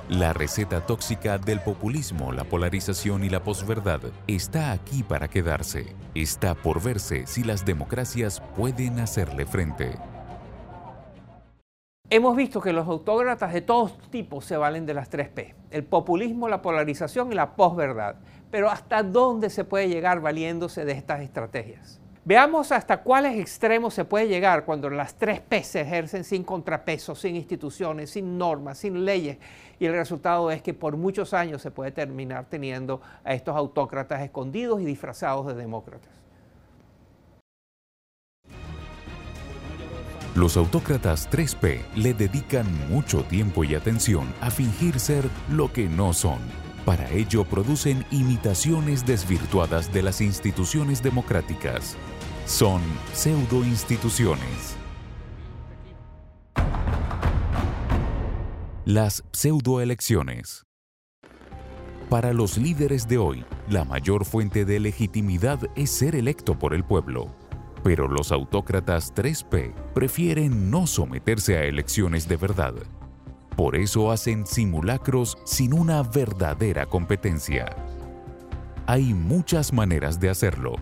La 0.10 0.34
receta 0.34 0.84
tóxica 0.84 1.38
del 1.38 1.60
populismo, 1.60 2.32
la 2.32 2.44
polarización 2.44 3.24
y 3.24 3.30
la 3.30 3.44
posverdad 3.44 4.02
está 4.26 4.72
aquí 4.72 5.04
para 5.04 5.28
quedarse. 5.28 5.96
Está 6.16 6.56
por 6.56 6.82
verse 6.82 7.28
si 7.28 7.44
las 7.44 7.64
democracias 7.64 8.42
pueden 8.56 9.00
hacerle 9.00 9.46
frente. 9.46 10.00
Hemos 12.10 12.36
visto 12.36 12.60
que 12.60 12.74
los 12.74 12.88
autócratas 12.88 13.54
de 13.54 13.62
todos 13.62 14.00
tipos 14.10 14.46
se 14.46 14.58
valen 14.58 14.88
de 14.88 14.96
las 14.96 15.10
tres 15.10 15.30
P, 15.30 15.54
el 15.70 15.84
populismo, 15.84 16.50
la 16.50 16.64
polarización 16.64 17.32
y 17.32 17.36
la 17.36 17.56
posverdad. 17.56 18.16
Pero 18.50 18.72
¿hasta 18.72 19.04
dónde 19.04 19.52
se 19.52 19.64
puede 19.64 19.90
llegar 19.90 20.22
valiéndose 20.22 20.86
de 20.86 20.94
estas 20.94 21.22
estrategias? 21.22 22.02
Veamos 22.30 22.72
hasta 22.72 22.98
cuáles 22.98 23.40
extremos 23.40 23.96
se 23.96 24.06
puede 24.06 24.28
llegar 24.28 24.64
cuando 24.64 24.88
las 24.92 25.16
tres 25.16 25.40
P 25.42 25.64
se 25.64 25.82
ejercen 25.82 26.24
sin 26.24 26.44
contrapeso, 26.44 27.16
sin 27.16 27.36
instituciones, 27.36 28.12
sin 28.12 28.38
normas, 28.38 28.78
sin 28.78 29.04
leyes. 29.04 29.40
Y 29.80 29.88
el 29.88 29.94
resultado 29.94 30.52
es 30.52 30.62
que 30.62 30.76
por 30.76 30.96
muchos 30.96 31.34
años 31.34 31.60
se 31.64 31.72
puede 31.72 31.90
terminar 31.90 32.46
teniendo 32.48 33.02
a 33.24 33.34
estos 33.34 33.56
autócratas 33.56 34.22
escondidos 34.22 34.80
y 34.80 34.86
disfrazados 34.86 35.48
de 35.48 35.56
demócratas. 35.56 36.12
Los 40.36 40.56
autócratas 40.56 41.28
3P 41.32 41.82
le 41.96 42.14
dedican 42.14 42.68
mucho 42.90 43.24
tiempo 43.24 43.64
y 43.64 43.74
atención 43.74 44.32
a 44.40 44.52
fingir 44.52 45.00
ser 45.00 45.28
lo 45.50 45.74
que 45.74 45.90
no 45.90 46.14
son 46.14 46.38
para 46.90 47.08
ello 47.12 47.46
producen 47.46 48.04
imitaciones 48.10 49.06
desvirtuadas 49.06 49.94
de 49.94 50.02
las 50.02 50.22
instituciones 50.22 51.04
democráticas. 51.04 51.96
Son 52.50 52.82
pseudoinstituciones. 53.14 54.76
Las 58.84 59.24
pseudoelecciones. 59.32 60.66
Para 62.10 62.34
los 62.34 62.58
líderes 62.58 63.08
de 63.08 63.20
hoy, 63.20 63.46
la 63.70 63.86
mayor 63.86 64.26
fuente 64.26 64.66
de 64.66 64.80
legitimidad 64.80 65.60
es 65.76 65.92
ser 65.92 66.16
electo 66.16 66.58
por 66.58 66.74
el 66.74 66.84
pueblo. 66.84 67.34
Pero 67.84 68.08
los 68.08 68.32
autócratas 68.32 69.14
3P 69.14 69.74
prefieren 69.94 70.70
no 70.72 70.88
someterse 70.88 71.58
a 71.58 71.64
elecciones 71.64 72.28
de 72.28 72.36
verdad 72.36 72.74
por 73.60 73.76
eso 73.76 74.10
hacen 74.10 74.48
simulacros 74.48 75.38
sin 75.44 75.74
una 75.74 76.02
verdadera 76.02 76.86
competencia. 76.86 77.76
Hay 78.88 79.14
muchas 79.14 79.74
maneras 79.74 80.18
de 80.18 80.30
hacerlo. 80.30 80.76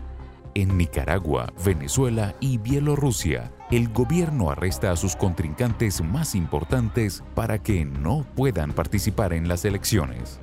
En 0.57 0.75
Nicaragua, 0.75 1.53
Venezuela 1.63 2.35
y 2.39 2.57
Bielorrusia, 2.57 3.51
el 3.69 3.89
gobierno 3.89 4.49
arresta 4.49 4.91
a 4.91 4.95
sus 4.95 5.15
contrincantes 5.15 6.03
más 6.03 6.33
importantes 6.33 7.23
para 7.35 7.61
que 7.61 7.85
no 7.85 8.25
puedan 8.35 8.73
participar 8.73 9.33
en 9.33 9.47
las 9.47 9.65
elecciones. 9.65 10.39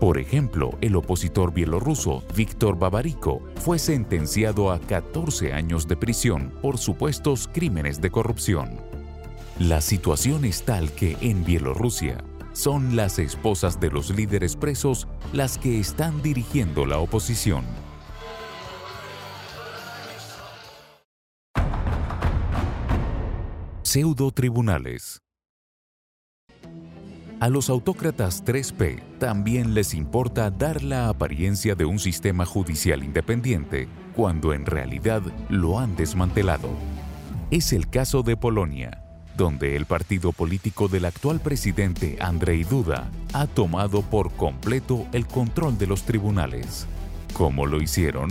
Por 0.00 0.18
ejemplo, 0.18 0.76
el 0.80 0.96
opositor 0.96 1.54
bielorruso 1.54 2.24
Víctor 2.34 2.76
Babariko 2.76 3.40
fue 3.54 3.78
sentenciado 3.78 4.72
a 4.72 4.80
14 4.80 5.52
años 5.52 5.86
de 5.86 5.94
prisión 5.94 6.52
por 6.60 6.76
supuestos 6.76 7.48
crímenes 7.52 8.00
de 8.00 8.10
corrupción. 8.10 8.80
La 9.60 9.80
situación 9.80 10.44
es 10.44 10.64
tal 10.64 10.90
que 10.90 11.16
en 11.20 11.44
Bielorrusia 11.44 12.24
son 12.52 12.96
las 12.96 13.20
esposas 13.20 13.78
de 13.78 13.92
los 13.92 14.10
líderes 14.10 14.56
presos 14.56 15.06
las 15.32 15.56
que 15.56 15.78
están 15.78 16.20
dirigiendo 16.20 16.84
la 16.84 16.98
oposición. 16.98 17.85
Pseudo 23.96 24.30
tribunales. 24.30 25.22
A 27.40 27.48
los 27.48 27.70
autócratas 27.70 28.44
3P 28.44 29.00
también 29.18 29.72
les 29.72 29.94
importa 29.94 30.50
dar 30.50 30.82
la 30.82 31.08
apariencia 31.08 31.74
de 31.74 31.86
un 31.86 31.98
sistema 31.98 32.44
judicial 32.44 33.02
independiente 33.02 33.88
cuando 34.14 34.52
en 34.52 34.66
realidad 34.66 35.22
lo 35.48 35.78
han 35.78 35.96
desmantelado. 35.96 36.68
Es 37.50 37.72
el 37.72 37.88
caso 37.88 38.22
de 38.22 38.36
Polonia, 38.36 39.02
donde 39.34 39.76
el 39.76 39.86
partido 39.86 40.32
político 40.32 40.88
del 40.88 41.06
actual 41.06 41.40
presidente 41.40 42.18
Andrei 42.20 42.64
Duda 42.64 43.10
ha 43.32 43.46
tomado 43.46 44.02
por 44.02 44.30
completo 44.32 45.06
el 45.14 45.26
control 45.26 45.78
de 45.78 45.86
los 45.86 46.02
tribunales. 46.02 46.86
¿Cómo 47.32 47.64
lo 47.64 47.80
hicieron? 47.80 48.28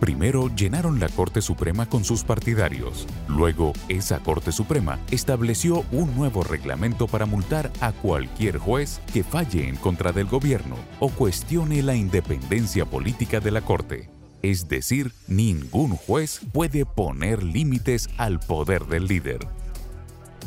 Primero 0.00 0.48
llenaron 0.54 1.00
la 1.00 1.08
Corte 1.08 1.42
Suprema 1.42 1.86
con 1.86 2.04
sus 2.04 2.22
partidarios. 2.22 3.06
Luego, 3.26 3.72
esa 3.88 4.20
Corte 4.20 4.52
Suprema 4.52 4.98
estableció 5.10 5.84
un 5.90 6.14
nuevo 6.14 6.44
reglamento 6.44 7.08
para 7.08 7.26
multar 7.26 7.72
a 7.80 7.92
cualquier 7.92 8.58
juez 8.58 9.00
que 9.12 9.24
falle 9.24 9.68
en 9.68 9.76
contra 9.76 10.12
del 10.12 10.26
gobierno 10.26 10.76
o 11.00 11.08
cuestione 11.08 11.82
la 11.82 11.96
independencia 11.96 12.84
política 12.86 13.40
de 13.40 13.50
la 13.50 13.62
Corte. 13.62 14.08
Es 14.40 14.68
decir, 14.68 15.12
ningún 15.26 15.96
juez 15.96 16.40
puede 16.52 16.86
poner 16.86 17.42
límites 17.42 18.08
al 18.18 18.38
poder 18.38 18.86
del 18.86 19.06
líder. 19.06 19.48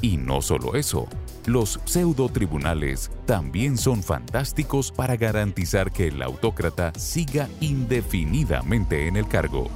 Y 0.01 0.17
no 0.17 0.41
solo 0.41 0.75
eso, 0.75 1.07
los 1.45 1.79
pseudo 1.85 2.27
tribunales 2.29 3.11
también 3.25 3.77
son 3.77 4.01
fantásticos 4.01 4.91
para 4.91 5.15
garantizar 5.15 5.91
que 5.91 6.07
el 6.07 6.21
autócrata 6.21 6.91
siga 6.95 7.47
indefinidamente 7.59 9.07
en 9.07 9.17
el 9.17 9.27
cargo. 9.27 9.69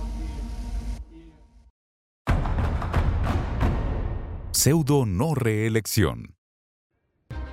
Pseudo 4.52 5.06
no 5.06 5.36
reelección. 5.36 6.34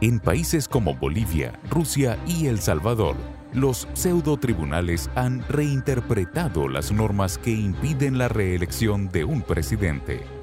En 0.00 0.19
países 0.19 0.67
como 0.67 0.95
Bolivia, 0.95 1.61
Rusia 1.69 2.19
y 2.26 2.47
El 2.47 2.59
Salvador, 2.59 3.17
los 3.52 3.87
pseudo 3.93 4.38
tribunales 4.38 5.11
han 5.14 5.47
reinterpretado 5.49 6.69
las 6.69 6.91
normas 6.91 7.37
que 7.37 7.50
impiden 7.50 8.17
la 8.17 8.29
reelección 8.29 9.11
de 9.11 9.25
un 9.25 9.43
presidente. 9.43 10.42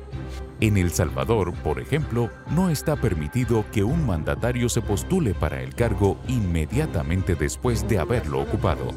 En 0.62 0.76
El 0.76 0.92
Salvador, 0.92 1.54
por 1.64 1.80
ejemplo, 1.80 2.30
no 2.52 2.70
está 2.70 2.98
permitido 2.98 3.64
que 3.72 3.86
un 3.86 4.06
mandatario 4.06 4.68
se 4.68 4.82
postule 4.82 5.34
para 5.34 5.62
el 5.62 5.74
cargo 5.74 6.18
inmediatamente 6.28 7.36
después 7.36 7.88
de 7.88 7.98
haberlo 7.98 8.42
ocupado. 8.42 8.90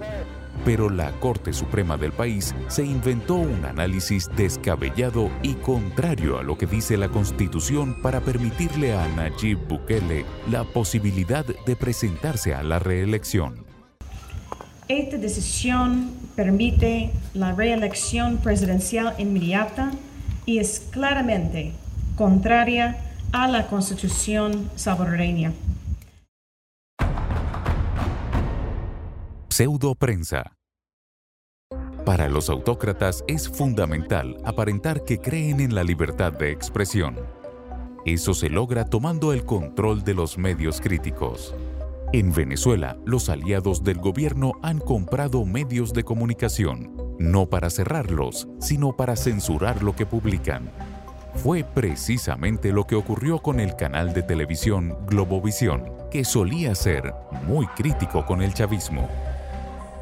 Pero 0.64 0.90
la 0.90 1.12
Corte 1.20 1.52
Suprema 1.52 1.96
del 1.96 2.10
país 2.10 2.52
se 2.66 2.84
inventó 2.84 3.36
un 3.36 3.64
análisis 3.64 4.28
descabellado 4.36 5.30
y 5.42 5.54
contrario 5.54 6.38
a 6.38 6.42
lo 6.42 6.58
que 6.58 6.66
dice 6.66 6.96
la 6.96 7.08
Constitución 7.08 8.02
para 8.02 8.20
permitirle 8.20 8.94
a 8.94 9.06
Nayib 9.14 9.68
Bukele 9.68 10.24
la 10.50 10.64
posibilidad 10.64 11.46
de 11.46 11.76
presentarse 11.76 12.54
a 12.54 12.64
la 12.64 12.80
reelección. 12.80 13.64
Esta 14.88 15.16
decisión 15.16 16.10
permite 16.34 17.12
la 17.34 17.52
reelección 17.54 18.38
presidencial 18.38 19.14
inmediata 19.18 19.92
y 20.44 20.58
es 20.58 20.80
claramente 20.90 21.72
contraria 22.16 22.96
a 23.32 23.48
la 23.48 23.66
constitución 23.66 24.70
salvadoreña. 24.76 25.52
Pseudo 29.48 29.94
prensa. 29.94 30.56
Para 32.04 32.28
los 32.28 32.48
autócratas 32.48 33.22
es 33.28 33.48
fundamental 33.48 34.36
aparentar 34.44 35.04
que 35.04 35.18
creen 35.18 35.60
en 35.60 35.74
la 35.74 35.84
libertad 35.84 36.32
de 36.32 36.50
expresión. 36.50 37.16
Eso 38.04 38.34
se 38.34 38.48
logra 38.48 38.84
tomando 38.84 39.32
el 39.32 39.44
control 39.44 40.02
de 40.02 40.14
los 40.14 40.36
medios 40.36 40.80
críticos. 40.80 41.54
En 42.12 42.32
Venezuela, 42.32 42.96
los 43.04 43.28
aliados 43.28 43.84
del 43.84 43.98
gobierno 43.98 44.52
han 44.62 44.78
comprado 44.78 45.44
medios 45.44 45.92
de 45.92 46.02
comunicación 46.02 47.11
no 47.22 47.46
para 47.46 47.70
cerrarlos, 47.70 48.48
sino 48.60 48.96
para 48.96 49.16
censurar 49.16 49.82
lo 49.82 49.94
que 49.94 50.06
publican. 50.06 50.70
Fue 51.34 51.64
precisamente 51.64 52.72
lo 52.72 52.86
que 52.86 52.94
ocurrió 52.94 53.38
con 53.38 53.60
el 53.60 53.74
canal 53.76 54.12
de 54.12 54.22
televisión 54.22 54.96
Globovisión, 55.06 55.84
que 56.10 56.24
solía 56.24 56.74
ser 56.74 57.14
muy 57.46 57.66
crítico 57.68 58.26
con 58.26 58.42
el 58.42 58.52
chavismo. 58.52 59.08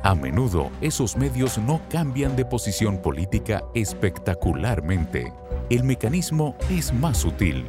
A 0.03 0.15
menudo 0.15 0.71
esos 0.81 1.17
medios 1.17 1.59
no 1.59 1.81
cambian 1.91 2.35
de 2.35 2.47
posición 2.47 2.99
política 2.99 3.63
espectacularmente. 3.75 5.33
El 5.69 5.85
mecanismo 5.85 6.57
es 6.71 6.93
más 6.93 7.19
sutil. 7.19 7.67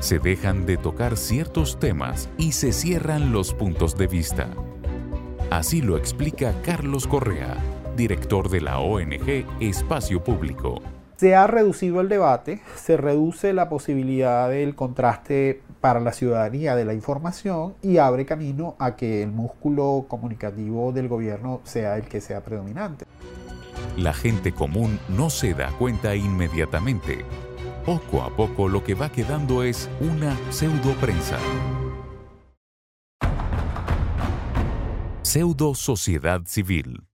Se 0.00 0.18
dejan 0.18 0.66
de 0.66 0.76
tocar 0.76 1.16
ciertos 1.16 1.78
temas 1.78 2.28
y 2.36 2.52
se 2.52 2.72
cierran 2.72 3.32
los 3.32 3.54
puntos 3.54 3.96
de 3.96 4.08
vista. 4.08 4.48
Así 5.50 5.80
lo 5.80 5.96
explica 5.96 6.54
Carlos 6.62 7.06
Correa, 7.06 7.56
director 7.96 8.48
de 8.48 8.60
la 8.60 8.78
ONG 8.78 9.46
Espacio 9.60 10.22
Público. 10.22 10.80
Se 11.16 11.34
ha 11.34 11.46
reducido 11.46 12.00
el 12.00 12.08
debate, 12.08 12.62
se 12.76 12.96
reduce 12.96 13.52
la 13.52 13.68
posibilidad 13.68 14.48
del 14.48 14.74
contraste 14.74 15.60
para 15.80 16.00
la 16.00 16.12
ciudadanía 16.12 16.74
de 16.76 16.84
la 16.84 16.94
información 16.94 17.74
y 17.82 17.98
abre 17.98 18.24
camino 18.24 18.76
a 18.78 18.96
que 18.96 19.22
el 19.22 19.30
músculo 19.30 20.06
comunicativo 20.08 20.92
del 20.92 21.08
gobierno 21.08 21.60
sea 21.64 21.96
el 21.96 22.04
que 22.04 22.20
sea 22.20 22.42
predominante. 22.42 23.04
La 23.96 24.14
gente 24.14 24.52
común 24.52 24.98
no 25.08 25.28
se 25.30 25.52
da 25.52 25.70
cuenta 25.78 26.14
inmediatamente. 26.14 27.24
Poco 27.84 28.22
a 28.22 28.34
poco 28.34 28.68
lo 28.68 28.84
que 28.84 28.94
va 28.94 29.10
quedando 29.10 29.62
es 29.62 29.90
una 30.00 30.36
pseudo 30.50 30.94
prensa. 31.00 31.38
Pseudo 35.22 35.74
sociedad 35.74 36.40
civil. 36.46 37.09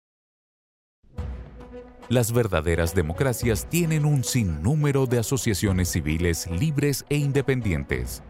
Las 2.08 2.32
verdaderas 2.32 2.94
democracias 2.94 3.68
tienen 3.68 4.06
un 4.06 4.24
sinnúmero 4.24 5.08
de 5.08 5.18
asociaciones 5.18 5.90
civiles 5.90 6.48
libres 6.52 7.04
e 7.10 7.18
independientes. 7.18 8.22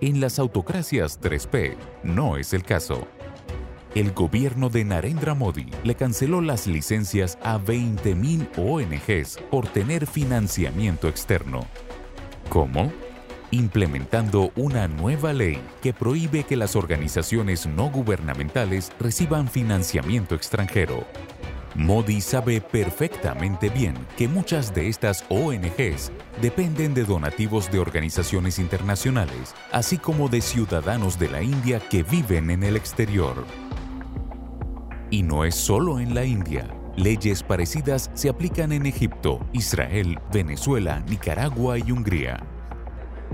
En 0.00 0.20
las 0.20 0.40
autocracias 0.40 1.20
3P 1.20 1.76
no 2.02 2.36
es 2.36 2.52
el 2.52 2.64
caso. 2.64 3.06
El 3.94 4.10
gobierno 4.10 4.68
de 4.68 4.84
Narendra 4.84 5.34
Modi 5.34 5.70
le 5.84 5.94
canceló 5.94 6.40
las 6.40 6.66
licencias 6.66 7.38
a 7.44 7.56
20.000 7.56 8.48
ONGs 8.56 9.38
por 9.48 9.68
tener 9.68 10.08
financiamiento 10.08 11.06
externo. 11.06 11.64
¿Cómo? 12.48 12.92
Implementando 13.52 14.50
una 14.56 14.88
nueva 14.88 15.32
ley 15.32 15.62
que 15.80 15.92
prohíbe 15.92 16.42
que 16.42 16.56
las 16.56 16.74
organizaciones 16.74 17.64
no 17.66 17.92
gubernamentales 17.92 18.90
reciban 18.98 19.46
financiamiento 19.46 20.34
extranjero. 20.34 21.06
Modi 21.74 22.20
sabe 22.20 22.60
perfectamente 22.60 23.68
bien 23.68 23.96
que 24.16 24.28
muchas 24.28 24.72
de 24.72 24.88
estas 24.88 25.24
ONGs 25.28 26.12
dependen 26.40 26.94
de 26.94 27.02
donativos 27.02 27.70
de 27.72 27.80
organizaciones 27.80 28.60
internacionales, 28.60 29.54
así 29.72 29.98
como 29.98 30.28
de 30.28 30.40
ciudadanos 30.40 31.18
de 31.18 31.28
la 31.30 31.42
India 31.42 31.80
que 31.80 32.04
viven 32.04 32.50
en 32.50 32.62
el 32.62 32.76
exterior. 32.76 33.44
Y 35.10 35.24
no 35.24 35.44
es 35.44 35.56
solo 35.56 35.98
en 35.98 36.14
la 36.14 36.24
India. 36.24 36.68
Leyes 36.96 37.42
parecidas 37.42 38.08
se 38.14 38.28
aplican 38.28 38.70
en 38.70 38.86
Egipto, 38.86 39.44
Israel, 39.52 40.20
Venezuela, 40.32 41.02
Nicaragua 41.08 41.76
y 41.78 41.90
Hungría. 41.90 42.40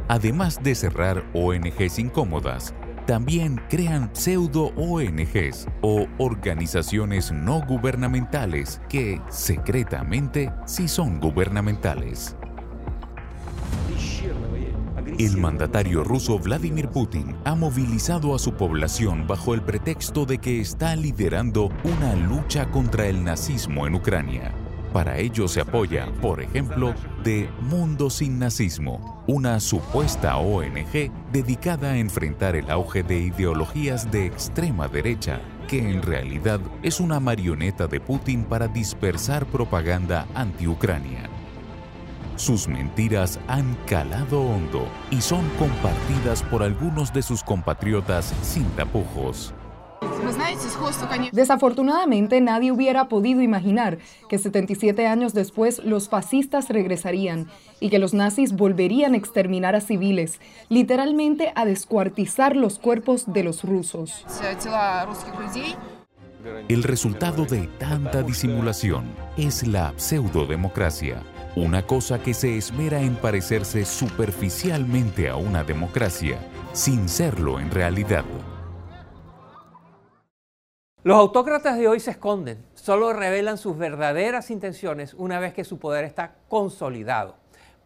Además 0.09 0.63
de 0.63 0.75
cerrar 0.75 1.25
ONGs 1.35 1.99
incómodas, 1.99 2.75
también 3.11 3.61
crean 3.69 4.09
pseudo-ONGs 4.13 5.67
o 5.81 6.07
organizaciones 6.19 7.33
no 7.33 7.61
gubernamentales 7.67 8.81
que, 8.89 9.21
secretamente, 9.29 10.53
sí 10.65 10.87
son 10.87 11.19
gubernamentales. 11.19 12.37
El 15.19 15.39
mandatario 15.39 16.05
ruso 16.05 16.39
Vladimir 16.39 16.89
Putin 16.89 17.35
ha 17.45 17.57
movilizado 17.57 18.33
a 18.33 18.39
su 18.39 18.53
población 18.53 19.27
bajo 19.27 19.55
el 19.55 19.63
pretexto 19.63 20.25
de 20.25 20.39
que 20.39 20.61
está 20.61 20.95
liderando 20.95 21.69
una 21.83 22.15
lucha 22.15 22.71
contra 22.71 23.09
el 23.09 23.25
nazismo 23.25 23.89
en 23.89 23.97
Ucrania. 23.97 24.55
Para 24.93 25.19
ello 25.19 25.47
se 25.47 25.61
apoya, 25.61 26.11
por 26.21 26.41
ejemplo, 26.41 26.95
de 27.23 27.49
Mundo 27.61 28.11
Sin 28.11 28.41
Nazismo, 28.41 29.23
una 29.29 29.61
supuesta 29.61 30.37
ONG 30.37 31.13
dedicada 31.33 31.93
a 31.93 31.99
enfrentar 31.99 32.57
el 32.57 32.69
auge 32.71 33.05
de 33.05 33.21
ideologías 33.21 34.11
de 34.11 34.27
extrema 34.27 34.89
derecha, 34.89 35.41
que 35.69 35.79
en 35.79 36.03
realidad 36.03 36.59
es 36.83 36.99
una 36.99 37.21
marioneta 37.21 37.87
de 37.87 38.01
Putin 38.01 38.43
para 38.45 38.67
dispersar 38.67 39.47
propaganda 39.47 40.27
anti-Ucrania. 40.35 41.31
Sus 42.35 42.67
mentiras 42.67 43.39
han 43.47 43.77
calado 43.87 44.43
hondo 44.43 44.89
y 45.13 45.21
son 45.21 45.49
compartidas 45.51 46.43
por 46.43 46.65
algunos 46.65 47.13
de 47.13 47.23
sus 47.23 47.45
compatriotas 47.45 48.35
sin 48.43 48.65
tapujos. 48.71 49.55
Desafortunadamente, 51.33 52.41
nadie 52.41 52.73
hubiera 52.73 53.09
podido 53.09 53.43
imaginar 53.43 53.99
que 54.29 54.39
77 54.39 55.07
años 55.07 55.35
después 55.35 55.83
los 55.85 56.09
fascistas 56.09 56.69
regresarían 56.69 57.49
y 57.81 57.91
que 57.91 57.99
los 57.99 58.15
nazis 58.15 58.53
volverían 58.53 59.15
a 59.15 59.17
exterminar 59.17 59.75
a 59.75 59.81
civiles, 59.81 60.41
literalmente 60.69 61.53
a 61.55 61.65
descuartizar 61.65 62.57
los 62.57 62.79
cuerpos 62.79 63.33
de 63.33 63.45
los 63.45 63.65
rusos. 63.65 64.25
El 66.69 66.83
resultado 66.83 67.45
de 67.45 67.69
tanta 67.79 68.23
disimulación 68.23 69.05
es 69.37 69.67
la 69.67 69.93
pseudodemocracia 69.97 71.23
una 71.57 71.83
cosa 71.85 72.23
que 72.23 72.33
se 72.33 72.57
esmera 72.57 73.01
en 73.01 73.17
parecerse 73.17 73.85
superficialmente 73.85 75.29
a 75.29 75.37
una 75.37 75.65
democracia, 75.65 76.39
sin 76.73 77.09
serlo 77.09 77.59
en 77.59 77.71
realidad. 77.71 78.25
Los 81.03 81.17
autócratas 81.17 81.79
de 81.79 81.89
hoy 81.89 81.99
se 81.99 82.11
esconden, 82.11 82.63
solo 82.75 83.15
revelan 83.15 83.57
sus 83.57 83.79
verdaderas 83.79 84.51
intenciones 84.51 85.15
una 85.15 85.39
vez 85.39 85.55
que 85.55 85.65
su 85.65 85.79
poder 85.79 86.05
está 86.05 86.35
consolidado 86.49 87.37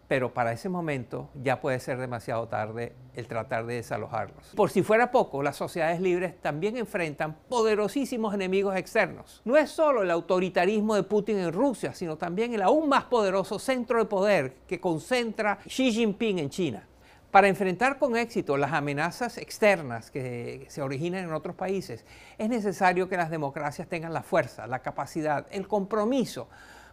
pero 0.09 0.33
para 0.33 0.53
ese 0.53 0.69
momento 0.69 1.31
ya 1.43 1.61
puede 1.61 1.81
ser 1.81 1.99
demasiado 1.99 2.47
tarde 2.49 2.93
el 3.15 3.27
tratar 3.27 3.67
de 3.67 3.77
desalojarlos. 3.77 4.53
Por 4.55 4.71
si 4.71 4.83
fuera 4.83 5.11
poco, 5.11 5.43
las 5.43 5.57
sociedades 5.57 6.01
libres 6.01 6.41
también 6.41 6.77
enfrentan 6.77 7.37
poderosísimos 7.49 8.35
enemigos 8.35 8.77
externos. 8.77 9.41
No 9.45 9.57
es 9.57 9.71
solo 9.71 10.03
el 10.03 10.11
autoritarismo 10.11 10.95
de 10.95 11.05
Putin 11.05 11.39
en 11.39 11.53
Rusia, 11.53 11.95
sino 11.95 12.17
también 12.17 12.55
el 12.55 12.63
aún 12.63 12.89
más 12.89 13.05
poderoso 13.05 13.59
centro 13.59 13.99
de 13.99 14.05
poder 14.05 14.55
que 14.67 14.81
concentra 14.81 15.59
Xi 15.67 15.93
Jinping 15.93 16.39
en 16.39 16.51
China. 16.51 16.87
Para 17.35 17.49
enfrentar 17.49 17.99
con 17.99 18.17
éxito 18.17 18.57
las 18.57 18.73
amenazas 18.73 19.39
externas 19.39 20.13
que 20.13 20.67
se 20.69 20.83
originan 20.83 21.25
en 21.25 21.33
otros 21.33 21.57
países, 21.57 22.07
es 22.39 22.49
necesario 22.49 23.09
que 23.09 23.17
las 23.17 23.29
democracias 23.29 23.89
tengan 23.89 24.13
la 24.13 24.23
fuerza, 24.23 24.69
la 24.69 24.83
capacidad, 24.83 25.45
el 25.51 25.67
compromiso 25.67 26.47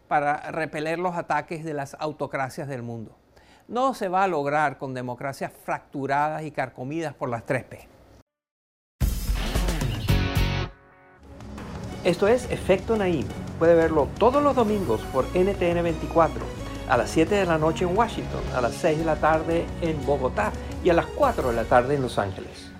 para 0.08 0.49
repeler 0.49 0.97
los 0.97 1.15
ataques 1.15 1.63
de 1.63 1.75
las 1.75 1.95
autocracias 1.99 2.67
del 2.67 2.82
mundo. 2.82 3.15
No 3.67 3.93
se 3.93 4.08
va 4.08 4.23
a 4.23 4.27
lograr 4.27 4.80
con 4.80 4.95
democracias 4.95 5.51
fracturadas 5.63 6.41
y 6.41 6.49
carcomidas 6.49 7.13
por 7.13 7.30
las 7.30 7.45
3P. 7.45 7.86
Esto 12.04 12.27
es 12.27 12.49
Efecto 12.49 12.97
Naim. 12.97 13.27
Puede 13.60 13.75
verlo 13.75 14.08
todos 14.17 14.41
los 14.41 14.56
domingos 14.56 15.01
por 15.13 15.23
NTN 15.38 15.84
24, 15.84 16.43
a 16.91 16.97
las 16.97 17.10
7 17.12 17.36
de 17.36 17.45
la 17.45 17.58
noche 17.58 17.86
en 17.86 17.97
Washington, 17.97 18.41
a 18.54 18.60
las 18.60 18.73
6 18.73 18.99
de 18.99 19.06
la 19.06 19.15
tarde 19.15 19.65
en 19.82 20.06
Bogotá 20.06 20.51
y 20.84 20.89
a 20.89 20.93
las 20.93 21.06
4 21.06 21.47
de 21.47 21.56
la 21.56 21.63
tarde 21.63 21.95
en 21.95 22.01
Los 22.01 22.19
Ángeles. 22.19 22.70